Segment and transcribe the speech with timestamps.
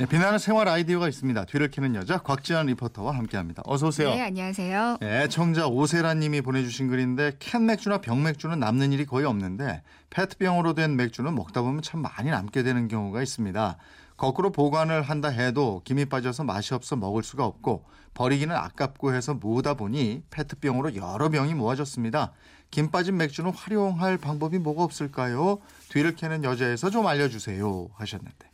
[0.00, 1.44] 네, 빛나는 생활 아이디어가 있습니다.
[1.44, 3.62] 뒤를 캐는 여자 곽지연 리포터와 함께합니다.
[3.66, 4.08] 어서 오세요.
[4.08, 4.96] 네, 안녕하세요.
[4.98, 10.96] 네, 청자 오세라님이 보내주신 글인데 캔 맥주나 병 맥주는 남는 일이 거의 없는데 페트병으로 된
[10.96, 13.76] 맥주는 먹다 보면 참 많이 남게 되는 경우가 있습니다.
[14.16, 19.74] 거꾸로 보관을 한다 해도 김이 빠져서 맛이 없어 먹을 수가 없고 버리기는 아깝고 해서 모으다
[19.74, 22.32] 보니 페트병으로 여러 병이 모아졌습니다.
[22.70, 25.58] 김 빠진 맥주는 활용할 방법이 뭐가 없을까요?
[25.90, 28.50] 뒤를 캐는 여자에서 좀 알려주세요 하셨는데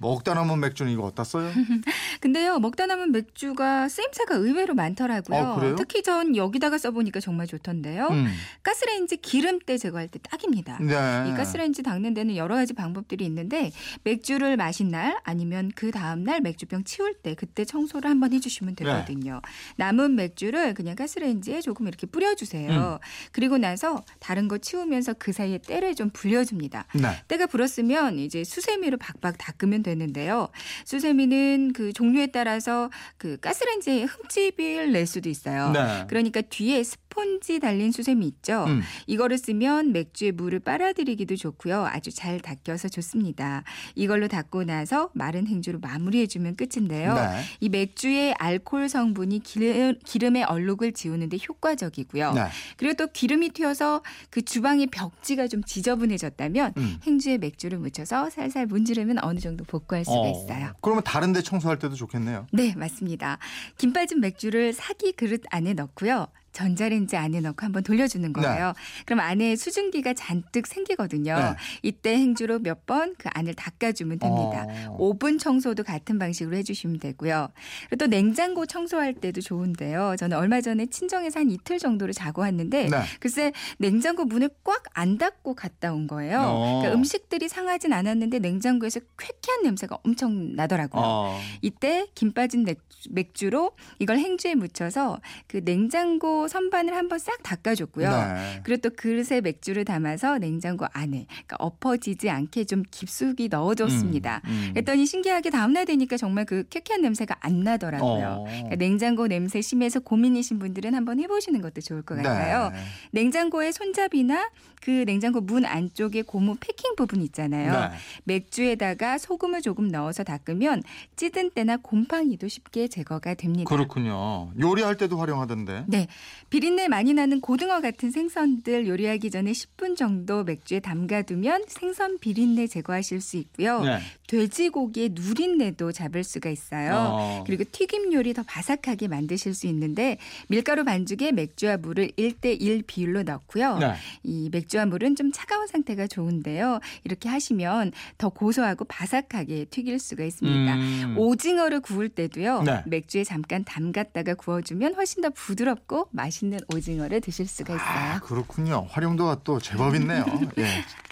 [0.00, 1.52] 먹다 남은 맥주는 이거 어디다 써요?
[2.20, 5.38] 근데요, 먹다 남은 맥주가 쓰임새가 의외로 많더라고요.
[5.38, 5.74] 아?
[5.76, 8.08] 특히 전 여기다가 써보니까 정말 좋던데요.
[8.08, 8.32] 음.
[8.62, 10.78] 가스레인지 기름때 제거할 때 딱입니다.
[10.80, 11.30] 네.
[11.30, 13.72] 이 가스레인지 닦는 데는 여러 가지 방법들이 있는데
[14.04, 18.84] 맥주를 마신 날 아니면 그 다음 날 맥주병 치울 때 그때 청소를 한번 해주시면 네.
[18.84, 19.42] 되거든요.
[19.76, 22.70] 남은 맥주를 그냥 가스레인지에 조금 이렇게 뿌려주세요.
[22.70, 22.98] 음.
[23.32, 26.86] 그리고 나서 다른 거 치우면서 그 사이에 때를 좀 불려줍니다.
[26.94, 27.22] 네.
[27.28, 30.48] 때가 불었으면 이제 수세미로 박박 닦으면 되는데요.
[30.84, 35.70] 수세미는 그 종류에 따라서 그 가스레인지에 흠집을 낼 수도 있어요.
[35.72, 36.04] 네.
[36.08, 38.64] 그러니까 뒤에 스폰지 달린 수세미 있죠.
[38.66, 38.82] 음.
[39.06, 41.86] 이거를 쓰면 맥주에 물을 빨아들이기도 좋고요.
[41.86, 43.64] 아주 잘 닦여서 좋습니다.
[43.94, 47.14] 이걸로 닦고 나서 마른 행주로 마무리해주면 끝인데요.
[47.14, 47.42] 네.
[47.60, 52.32] 이 맥주의 알코올 성분이 기름, 기름 의 얼룩을 지우는데 효과적이고요.
[52.32, 52.46] 네.
[52.76, 56.98] 그리고 또 기름이 튀어서 그 주방의 벽지가 좀 지저분해졌다면 음.
[57.06, 60.72] 행주에 맥주를 묻혀서 살살 문지르면 어느 정도 복구할 수가 어, 있어요.
[60.80, 62.46] 그러면 다른데 청소할 때도 좋겠네요.
[62.52, 63.38] 네, 맞습니다.
[63.76, 66.28] 김 빠진 맥주를 사기 그릇 안에 넣고요.
[66.52, 68.72] 전자레인지 안에 넣고 한번 돌려주는 거예요.
[69.06, 71.34] 그럼 안에 수증기가 잔뜩 생기거든요.
[71.36, 71.56] 네.
[71.82, 74.66] 이때 행주로 몇 번 그 안을 닦아주면 됩니다.
[74.88, 74.96] 어.
[74.98, 77.48] 오븐 청소도 같은 방식으로 해주시면 되고요.
[77.88, 80.16] 그리고 또 냉장고 청소할 때도 좋은데요.
[80.18, 82.96] 저는 얼마 전에 친정에서 한 이틀 정도를 자고 왔는데 네.
[83.20, 86.40] 글쎄 냉장고 문을 꽉 안 닫고 갔다 온 거예요.
[86.40, 86.78] 어.
[86.80, 91.02] 그러니까 음식들이 상하진 않았는데 냉장고에서 쾌쾌한 냄새가 엄청 나더라고요.
[91.04, 91.38] 어.
[91.62, 92.80] 이때 김 빠진 맥-
[93.10, 98.10] 맥주로 이걸 행주에 묻혀서 그 냉장고 선반을 한번 싹 닦아줬고요.
[98.10, 98.60] 네.
[98.62, 104.42] 그리고 또 그릇에 맥주를 담아서 냉장고 안에 그러니까 엎어지지 않게 좀 깊숙이 넣어줬습니다.
[104.44, 104.70] 음, 음.
[104.74, 108.26] 그랬더니 신기하게 다음날 되니까 정말 그 쾌쾌한 냄새가 안 나더라고요.
[108.26, 108.44] 어.
[108.44, 112.70] 그러니까 냉장고 냄새 심해서 고민이신 분들은 한번 해보시는 것도 좋을 것 같아요.
[112.70, 112.78] 네.
[113.12, 114.48] 냉장고의 손잡이나
[114.82, 117.72] 그 냉장고 문 안쪽에 고무 패킹 부분 있잖아요.
[117.72, 117.96] 네.
[118.24, 120.82] 맥주에다가 소금을 조금 넣어서 닦으면
[121.16, 123.68] 찌든 때나 곰팡이도 쉽게 제거가 됩니다.
[123.68, 124.50] 그렇군요.
[124.58, 125.84] 요리할 때도 활용하던데.
[125.86, 126.06] 네.
[126.50, 133.20] 비린내 많이 나는 고등어 같은 생선들 요리하기 전에 10분 정도 맥주에 담가두면 생선 비린내 제거하실
[133.20, 133.82] 수 있고요.
[133.82, 133.98] 네.
[134.30, 136.92] 돼지고기의 누린내도 잡을 수가 있어요.
[136.94, 137.44] 어.
[137.46, 143.78] 그리고 튀김 요리 더 바삭하게 만드실 수 있는데 밀가루 반죽에 맥주와 물을 1대1 비율로 넣고요.
[143.78, 143.94] 네.
[144.22, 146.78] 이 맥주와 물은 좀 차가운 상태가 좋은데요.
[147.02, 150.74] 이렇게 하시면 더 고소하고 바삭하게 튀길 수가 있습니다.
[150.74, 151.14] 음.
[151.18, 152.62] 오징어를 구울 때도요.
[152.62, 152.84] 네.
[152.86, 157.88] 맥주에 잠깐 담갔다가 구워주면 훨씬 더 부드럽고 맛있는 오징어를 드실 수가 있어요.
[157.88, 158.86] 아, 그렇군요.
[158.90, 160.24] 활용도가 또 제법 있네요.
[160.58, 160.84] 예.